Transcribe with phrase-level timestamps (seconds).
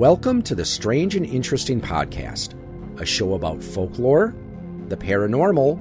[0.00, 2.54] Welcome to the Strange and Interesting Podcast,
[2.98, 4.34] a show about folklore,
[4.88, 5.78] the paranormal,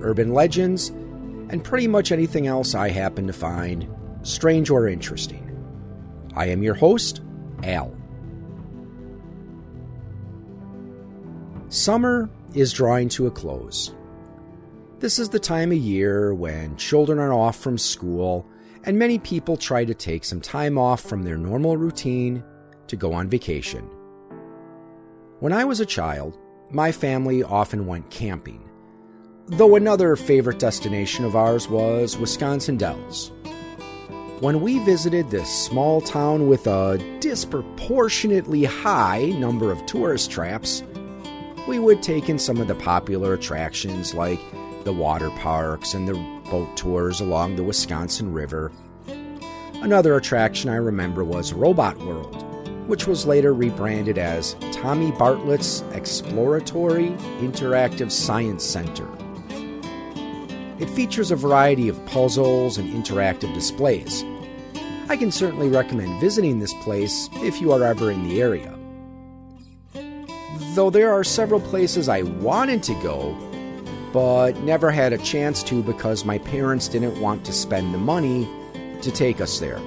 [0.00, 3.88] urban legends, and pretty much anything else I happen to find
[4.22, 5.56] strange or interesting.
[6.34, 7.20] I am your host,
[7.62, 7.96] Al.
[11.68, 13.94] Summer is drawing to a close.
[14.98, 18.48] This is the time of year when children are off from school
[18.82, 22.42] and many people try to take some time off from their normal routine
[22.90, 23.88] to go on vacation.
[25.40, 26.36] When I was a child,
[26.70, 28.68] my family often went camping,
[29.46, 33.32] though another favorite destination of ours was Wisconsin Dells.
[34.40, 40.82] When we visited this small town with a disproportionately high number of tourist traps,
[41.68, 44.40] we would take in some of the popular attractions like
[44.84, 46.14] the water parks and the
[46.50, 48.72] boat tours along the Wisconsin River.
[49.74, 52.49] Another attraction I remember was Robot World,
[52.90, 59.08] which was later rebranded as Tommy Bartlett's Exploratory Interactive Science Center.
[60.80, 64.24] It features a variety of puzzles and interactive displays.
[65.08, 68.76] I can certainly recommend visiting this place if you are ever in the area.
[70.74, 73.36] Though there are several places I wanted to go,
[74.12, 78.48] but never had a chance to because my parents didn't want to spend the money
[79.02, 79.80] to take us there.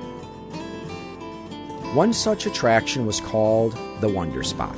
[1.94, 4.76] One such attraction was called the Wonder Spot.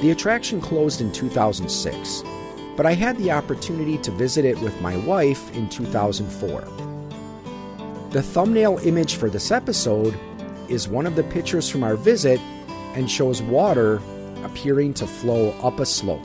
[0.00, 2.24] The attraction closed in 2006,
[2.74, 6.62] but I had the opportunity to visit it with my wife in 2004.
[8.12, 10.18] The thumbnail image for this episode
[10.70, 12.40] is one of the pictures from our visit
[12.94, 14.00] and shows water
[14.44, 16.24] appearing to flow up a slope.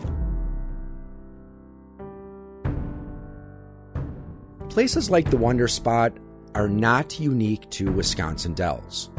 [4.70, 6.14] Places like the Wonder Spot
[6.56, 9.10] are not unique to Wisconsin Dells.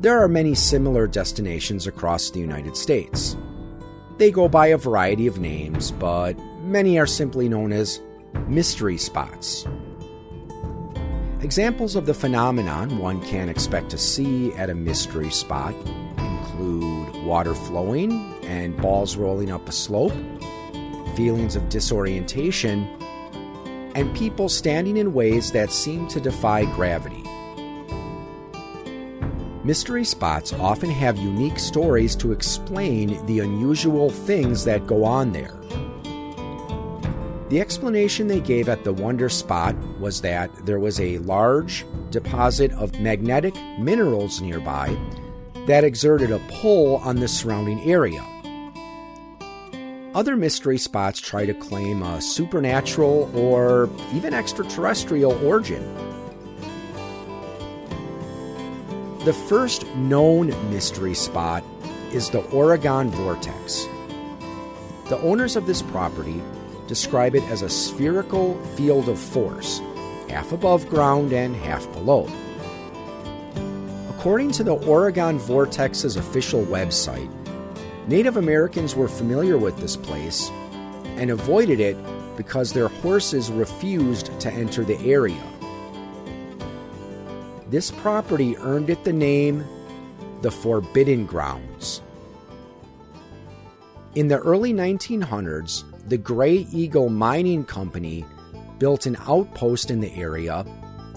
[0.00, 3.36] There are many similar destinations across the United States.
[4.18, 8.00] They go by a variety of names, but many are simply known as
[8.48, 9.66] mystery spots.
[11.40, 15.74] Examples of the phenomenon one can expect to see at a mystery spot
[16.18, 20.12] include water flowing and balls rolling up a slope,
[21.16, 22.88] feelings of disorientation,
[23.94, 27.22] and people standing in ways that seem to defy gravity.
[29.64, 35.54] Mystery spots often have unique stories to explain the unusual things that go on there.
[37.48, 42.72] The explanation they gave at the Wonder Spot was that there was a large deposit
[42.72, 44.96] of magnetic minerals nearby
[45.66, 48.24] that exerted a pull on the surrounding area.
[50.14, 55.82] Other mystery spots try to claim a supernatural or even extraterrestrial origin.
[59.24, 61.64] The first known mystery spot
[62.12, 63.86] is the Oregon Vortex.
[65.08, 66.42] The owners of this property
[66.86, 69.80] describe it as a spherical field of force,
[70.28, 72.28] half above ground and half below.
[74.10, 77.30] According to the Oregon Vortex's official website,
[78.08, 80.50] Native Americans were familiar with this place
[81.16, 81.96] and avoided it
[82.36, 85.42] because their horses refused to enter the area.
[87.68, 89.64] This property earned it the name
[90.42, 92.02] the Forbidden Grounds.
[94.16, 98.24] In the early 1900s, the Gray Eagle Mining Company
[98.78, 100.66] built an outpost in the area,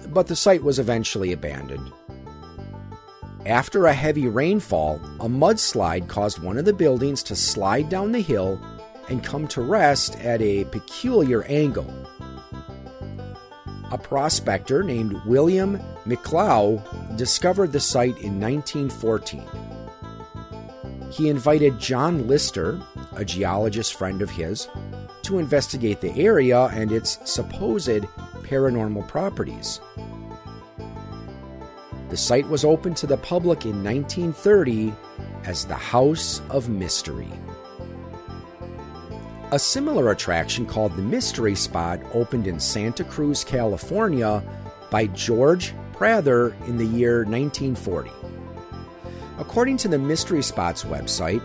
[0.09, 1.91] but the site was eventually abandoned.
[3.45, 8.21] After a heavy rainfall, a mudslide caused one of the buildings to slide down the
[8.21, 8.59] hill
[9.07, 11.93] and come to rest at a peculiar angle.
[13.91, 19.47] A prospector named William McClough discovered the site in 1914.
[21.11, 22.83] He invited John Litster,
[23.15, 24.67] a geologist friend of his,
[25.21, 28.05] to investigate the area and its supposed
[28.41, 29.81] paranormal properties.
[32.09, 34.93] The site was opened to the public in 1930
[35.43, 37.31] as the House of Mystery.
[39.51, 44.43] A similar attraction called the Mystery Spot opened in Santa Cruz, California
[44.91, 48.11] by George Prather in the year 1940.
[49.37, 51.41] According to the Mystery Spot's website,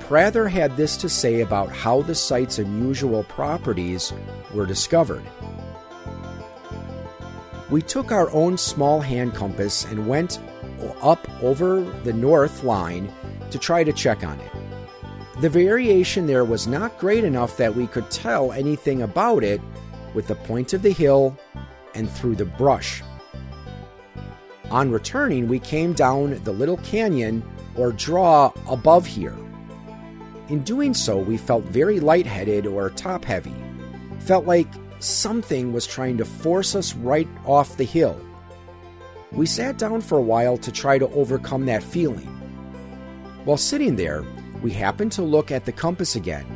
[0.00, 4.12] Prather had this to say about how the site's unusual properties
[4.52, 5.22] were discovered.
[7.70, 10.40] We took our own small hand compass and went
[11.00, 13.12] up over the north line
[13.50, 14.50] to try to check on it.
[15.40, 19.60] The variation there was not great enough that we could tell anything about it
[20.14, 21.38] with the point of the hill
[21.94, 23.02] and through the brush.
[24.70, 27.42] On returning, we came down the little canyon
[27.76, 29.36] or draw above here.
[30.48, 33.54] In doing so, we felt very lightheaded or top heavy.
[34.18, 34.68] Felt like
[35.00, 38.20] something was trying to force us right off the hill.
[39.32, 42.26] We sat down for a while to try to overcome that feeling.
[43.44, 44.24] While sitting there,
[44.62, 46.46] we happened to look at the compass again.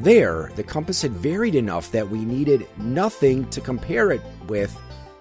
[0.00, 4.76] There, the compass had varied enough that we needed nothing to compare it with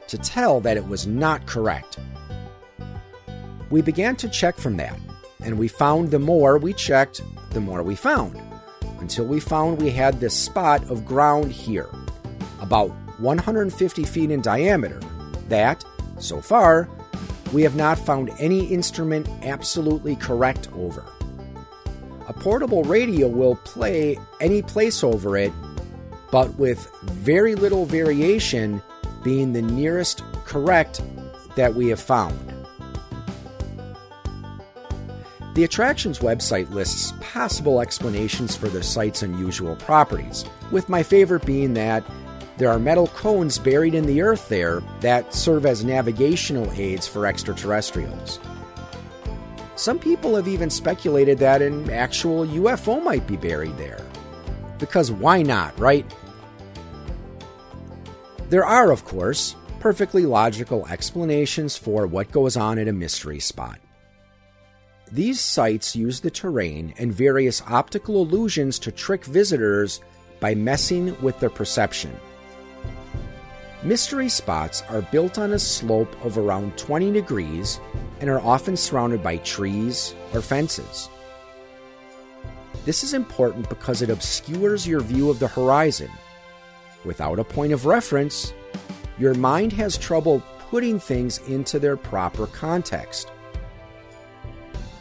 [0.08, 2.00] to tell that it was not correct.
[3.70, 5.00] We began to check from that,
[5.42, 7.22] and we found the more we checked,
[7.52, 8.42] the more we found,
[9.00, 11.90] until we found we had this spot of ground here,
[12.64, 12.90] about
[13.20, 15.00] 150 feet in diameter,
[15.50, 15.86] that,
[16.18, 16.90] so far,
[17.52, 21.06] we have not found any instrument absolutely correct over.
[22.28, 25.52] A portable radio will play any place over it,
[26.32, 28.82] but with very little variation
[29.24, 31.02] being the nearest correct
[31.56, 32.40] that we have found.
[35.54, 41.76] The attractions website lists possible explanations for the site's unusual properties, with my favorite being
[41.76, 42.04] that
[42.64, 47.26] there are metal cones buried in the earth there that serve as navigational aids for
[47.26, 48.40] extraterrestrials.
[49.76, 54.02] Some people have even speculated that an actual UFO might be buried there.
[54.80, 56.06] Because why not, right?
[58.48, 63.78] There are, of course, perfectly logical explanations for what goes on at a mystery spot.
[65.12, 70.00] These sites use the terrain and various optical illusions to trick visitors
[70.40, 72.18] by messing with their perception.
[73.84, 77.82] Mystery spots are built on a slope of around 20 degrees
[78.22, 81.10] and are often surrounded by trees or fences.
[82.86, 86.10] This is important because it obscures your view of the horizon.
[87.04, 88.54] Without a point of reference,
[89.20, 93.34] your mind has trouble putting things into their proper context.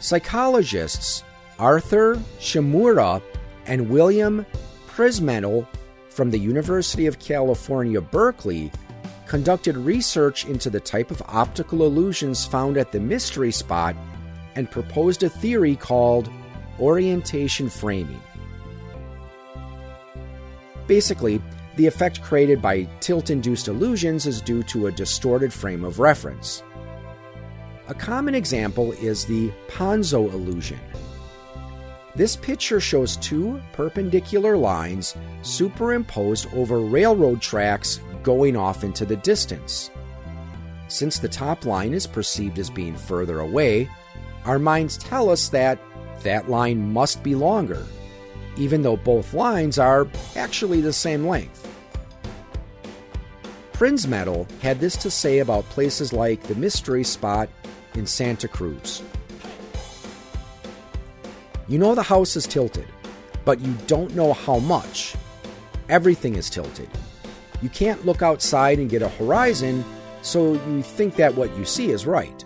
[0.01, 1.23] Psychologists
[1.57, 3.21] Arthur Shimamura
[3.65, 4.45] and William
[4.87, 5.65] Prinzmetal
[6.13, 8.71] from the University of California, Berkeley,
[9.25, 13.95] conducted research into the type of optical illusions found at the mystery spot
[14.55, 16.29] and proposed a theory called
[16.79, 18.21] orientation framing.
[20.85, 21.41] Basically,
[21.77, 26.61] the effect created by tilt induced illusions is due to a distorted frame of reference.
[27.87, 30.79] A common example is the Ponzo illusion,
[32.15, 39.89] this picture shows two perpendicular lines superimposed over railroad tracks going off into the distance.
[40.87, 43.89] Since the top line is perceived as being further away,
[44.45, 45.79] our minds tell us that
[46.21, 47.85] that line must be longer,
[48.57, 51.67] even though both lines are actually the same length.
[53.73, 57.49] Prinzmetal had this to say about places like the mystery spot
[57.95, 59.01] in Santa Cruz.
[61.67, 62.87] You know the house is tilted,
[63.45, 65.15] but you don't know how much.
[65.87, 66.89] Everything is tilted.
[67.61, 69.85] You can't look outside and get a horizon,
[70.21, 72.43] so you think that what you see is right.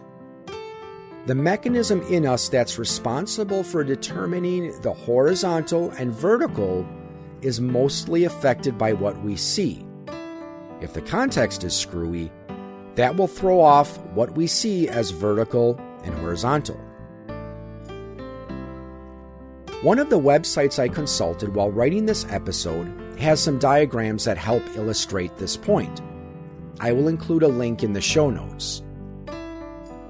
[1.25, 6.87] The mechanism in us that's responsible for determining the horizontal and vertical
[7.41, 9.83] is mostly affected by what we see.
[10.79, 12.31] If the context is screwy,
[12.93, 16.79] that will throw off what we see as vertical and horizontal.
[19.83, 24.63] One of the websites I consulted while writing this episode has some diagrams that help
[24.75, 26.01] illustrate this point.
[26.79, 28.81] I will include a link in the show notes.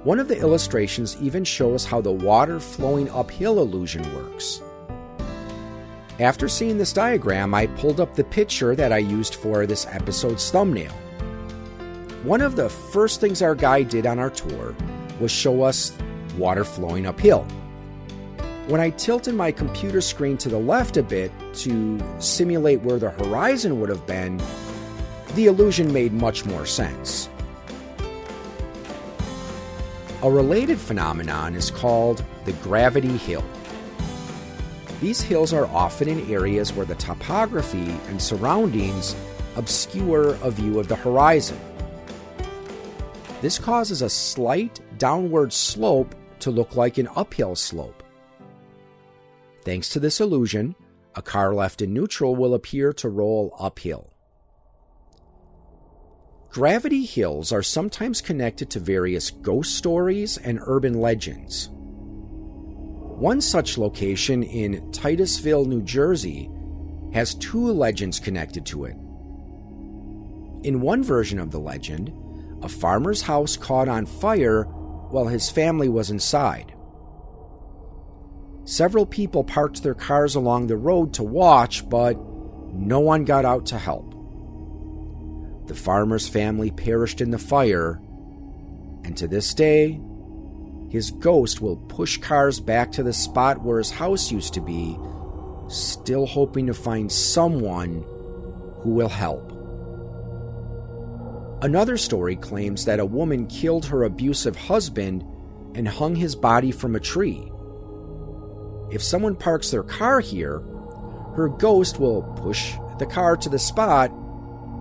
[0.04, 4.62] One of the illustrations even shows how the water flowing uphill illusion works.
[6.18, 10.50] After seeing this diagram, I pulled up the picture that I used for this episode's
[10.50, 10.92] thumbnail.
[12.22, 14.74] One of the first things our guide did on our tour
[15.20, 15.92] was show us
[16.38, 17.46] water flowing uphill.
[18.68, 23.08] When I tilted my computer screen to the left a bit to simulate where the
[23.08, 24.38] horizon would have been,
[25.34, 27.30] the illusion made much more sense.
[30.22, 33.42] A related phenomenon is called the gravity hill.
[35.00, 39.16] These hills are often in areas where the topography and surroundings
[39.56, 41.58] obscure a view of the horizon.
[43.40, 48.02] This causes a slight downward slope to look like an uphill slope.
[49.68, 50.74] Thanks to this illusion,
[51.14, 54.14] a car left in neutral will appear to roll uphill.
[56.48, 61.68] Gravity hills are sometimes connected to various ghost stories and urban legends.
[61.70, 66.50] One such location in Titusville, New Jersey,
[67.12, 68.96] has two legends connected to it.
[70.66, 72.10] In one version of the legend,
[72.62, 76.72] a farmer's house caught on fire while his family was inside.
[78.68, 82.18] Several people parked their cars along the road to watch, but
[82.70, 84.14] no one got out to help.
[85.68, 87.98] The farmer's family perished in the fire,
[89.04, 89.98] and to this day,
[90.90, 94.98] his ghost will push cars back to the spot where his house used to be,
[95.68, 98.04] still hoping to find someone
[98.82, 99.50] who will help.
[101.62, 105.24] Another story claims that a woman killed her abusive husband
[105.74, 107.50] and hung his body from a tree.
[108.90, 110.62] If someone parks their car here,
[111.36, 114.08] her ghost will push the car to the spot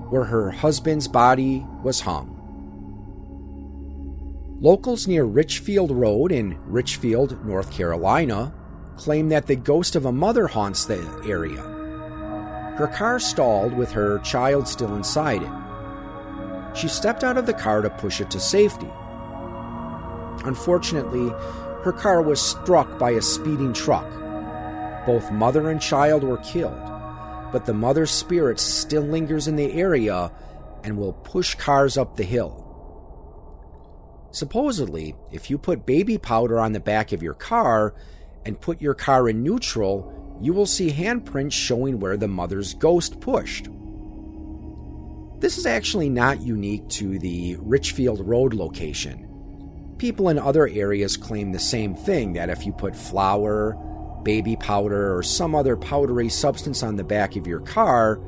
[0.09, 2.33] where her husband's body was hung.
[4.59, 8.53] Locals near Richfield Road in Richfield, North Carolina,
[8.95, 10.97] claim that the ghost of a mother haunts the
[11.27, 11.61] area.
[12.77, 16.77] Her car stalled with her child still inside it.
[16.77, 18.89] She stepped out of the car to push it to safety.
[20.45, 21.31] Unfortunately,
[21.83, 24.09] her car was struck by a speeding truck.
[25.05, 26.81] Both mother and child were killed,
[27.51, 30.31] but the mother's spirit still lingers in the area
[30.83, 32.63] and will push cars up the hill.
[34.31, 37.95] Supposedly, if you put baby powder on the back of your car
[38.45, 43.19] and put your car in neutral, you will see handprints showing where the mother's ghost
[43.19, 43.69] pushed.
[45.39, 49.27] This is actually not unique to the Richfield Road location.
[49.97, 53.73] People in other areas claim the same thing that if you put flour,
[54.23, 58.21] baby powder, or some other powdery substance on the back of your car,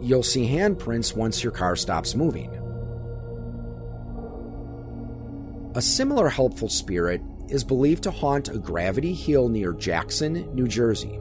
[0.00, 2.50] you'll see handprints once your car stops moving.
[5.74, 11.18] A similar helpful spirit is believed to haunt a gravity hill near Jackson, New Jersey.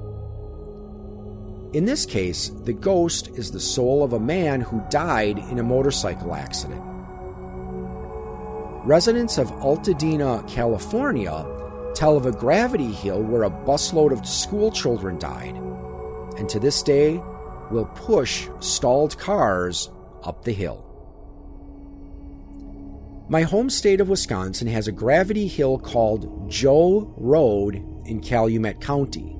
[1.74, 5.64] In this case, the ghost is the soul of a man who died in a
[5.64, 6.97] motorcycle accident.
[8.88, 11.46] Residents of Altadena, California
[11.94, 15.58] tell of a gravity hill where a busload of school children died,
[16.38, 17.22] and to this day
[17.70, 19.90] will push stalled cars
[20.24, 20.86] up the hill.
[23.28, 29.36] My home state of Wisconsin has a gravity hill called Joe Road in Calumet County.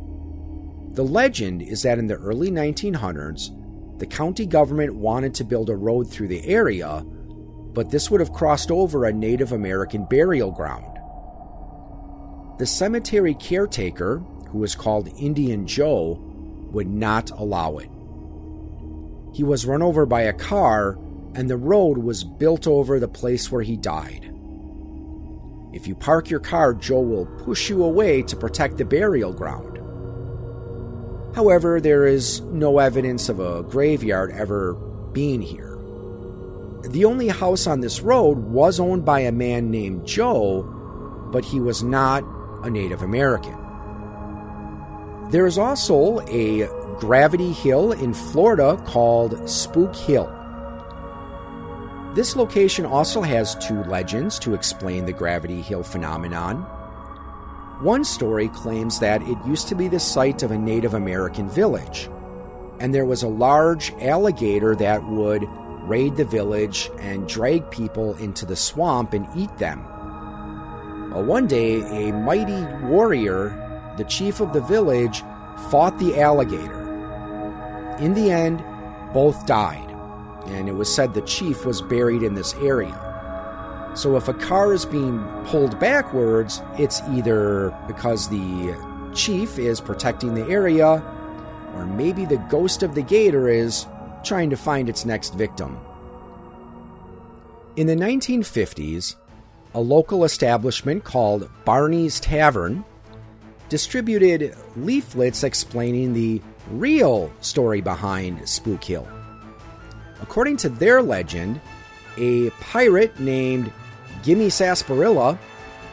[0.90, 5.76] The legend is that in the early 1900s, the county government wanted to build a
[5.78, 7.06] road through the area
[7.78, 10.98] but this would have crossed over a Native American burial ground.
[12.58, 14.18] The cemetery caretaker,
[14.50, 16.18] who was called Indian Joe,
[16.72, 17.92] would not allow it.
[19.32, 20.98] He was run over by a car,
[21.36, 24.34] and the road was built over the place where he died.
[25.72, 29.78] If you park your car, Joe will push you away to protect the burial ground.
[31.36, 34.74] However, there is no evidence of a graveyard ever
[35.14, 35.67] being here.
[36.84, 40.64] The only house on this road was owned by a man named Joe,
[41.32, 42.24] but he was not
[42.64, 43.58] a Native American.
[45.32, 46.68] There is also a
[47.00, 50.32] gravity hill in Florida called Spook Hill.
[52.16, 56.62] This location also has two legends to explain the gravity hill phenomenon.
[57.82, 62.10] One story claims that it used to be the site of a Native American village,
[62.80, 65.48] and there was a large alligator that would
[65.88, 69.84] raid the village, and drag people into the swamp and eat them.
[71.12, 75.24] Well, one day, a mighty warrior, the chief of the village,
[75.72, 76.84] fought the alligator.
[78.00, 78.64] In the end,
[79.14, 79.90] both died,
[80.48, 83.04] and it was said the chief was buried in this area.
[83.96, 88.76] So if a car is being pulled backwards, it's either because the
[89.16, 91.04] chief is protecting the area,
[91.76, 93.88] or maybe the ghost of the gator is
[94.24, 95.78] trying to find its next victim.
[97.76, 99.16] In the 1950s,
[99.74, 102.84] a local establishment called Barney's Tavern
[103.70, 109.08] distributed leaflets explaining the real story behind Spook Hill.
[110.22, 111.62] According to their legend,
[112.18, 113.72] a pirate named
[114.24, 115.38] Gimme Sarsaparilla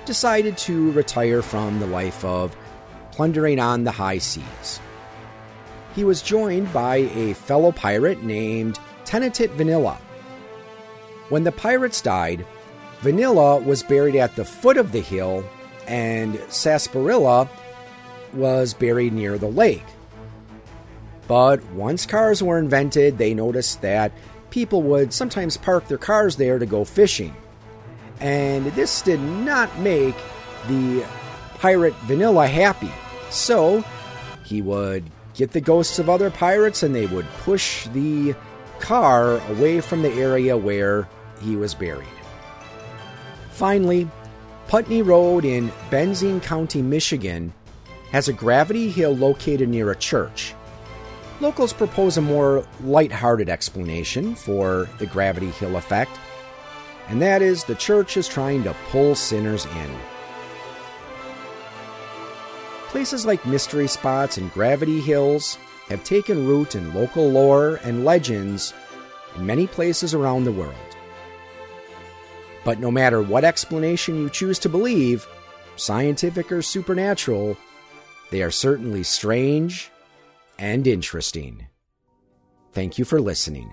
[0.07, 2.57] decided to retire from the life of
[3.13, 4.81] plundering on the high seas
[5.95, 9.99] he was joined by a fellow pirate named Tenatit Vanilla.
[11.29, 12.45] When the pirates died,
[13.01, 15.45] Vanilla was buried at the foot of the hill,
[15.87, 17.49] and Sarsaparilla
[18.33, 19.85] was buried near the lake.
[21.27, 24.13] But once cars were invented, they noticed that
[24.51, 27.35] people would sometimes park their cars there to go fishing.
[28.21, 30.17] And this did not make
[30.69, 31.05] the
[31.59, 32.93] pirate Vanilla happy.
[33.31, 33.85] So
[34.45, 38.35] he would get the ghosts of other pirates, and they would push the
[38.79, 41.09] car away from the area where
[41.41, 42.07] he was buried.
[43.51, 44.09] Finally,
[44.67, 47.53] Putney Road in Benzie County, Michigan,
[48.11, 50.55] has a gravity hill located near a church.
[51.41, 56.13] Locals propose a more light-hearted explanation for the gravity hill effect,
[57.09, 60.14] and that is the church is trying to pull sinners in.
[62.95, 65.59] Places like mystery spots and gravity hills
[65.89, 68.73] have taken root in local lore and legends
[69.35, 70.77] in many places around the world.
[72.65, 75.27] But no matter what explanation you choose to believe,
[75.75, 77.57] scientific or supernatural,
[78.31, 79.91] they are certainly strange
[80.57, 81.67] and interesting.
[82.71, 83.73] Thank you for listening.